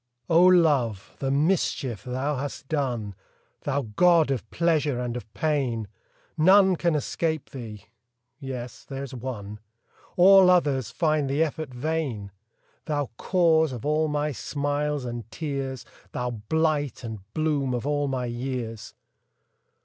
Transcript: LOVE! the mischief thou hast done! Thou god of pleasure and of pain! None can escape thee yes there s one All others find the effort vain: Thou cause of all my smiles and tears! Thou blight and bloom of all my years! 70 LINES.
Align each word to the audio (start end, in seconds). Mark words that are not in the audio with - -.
LOVE! 0.29 1.15
the 1.19 1.29
mischief 1.29 2.03
thou 2.03 2.35
hast 2.35 2.67
done! 2.67 3.13
Thou 3.65 3.83
god 3.95 4.31
of 4.31 4.49
pleasure 4.49 4.99
and 4.99 5.15
of 5.15 5.31
pain! 5.35 5.87
None 6.35 6.75
can 6.75 6.95
escape 6.95 7.51
thee 7.51 7.85
yes 8.39 8.83
there 8.83 9.03
s 9.03 9.13
one 9.13 9.59
All 10.17 10.49
others 10.49 10.89
find 10.89 11.29
the 11.29 11.43
effort 11.43 11.69
vain: 11.71 12.31
Thou 12.85 13.11
cause 13.17 13.71
of 13.71 13.85
all 13.85 14.07
my 14.07 14.31
smiles 14.31 15.05
and 15.05 15.29
tears! 15.29 15.85
Thou 16.13 16.31
blight 16.49 17.03
and 17.03 17.19
bloom 17.35 17.75
of 17.75 17.85
all 17.85 18.07
my 18.07 18.25
years! 18.25 18.95
70 18.95 18.95
LINES. 18.95 18.95